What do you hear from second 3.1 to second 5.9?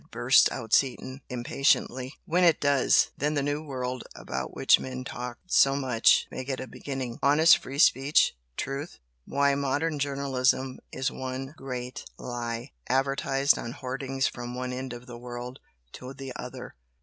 then the 'new world' about which men talk so